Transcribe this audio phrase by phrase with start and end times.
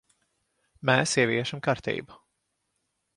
[0.89, 2.17] Mēs ieviešam kārtību.